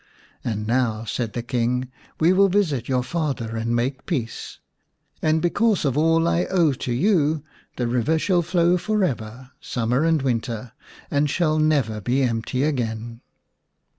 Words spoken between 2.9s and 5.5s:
father and make peace. And